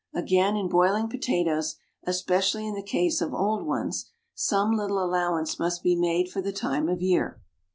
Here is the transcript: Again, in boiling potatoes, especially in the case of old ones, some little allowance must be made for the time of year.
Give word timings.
Again, 0.15 0.55
in 0.55 0.67
boiling 0.67 1.09
potatoes, 1.09 1.75
especially 2.07 2.65
in 2.65 2.73
the 2.73 2.81
case 2.81 3.21
of 3.21 3.35
old 3.35 3.67
ones, 3.67 4.09
some 4.33 4.71
little 4.71 4.97
allowance 4.99 5.59
must 5.59 5.83
be 5.83 5.95
made 5.95 6.27
for 6.31 6.41
the 6.41 6.51
time 6.51 6.89
of 6.89 7.03
year. 7.03 7.39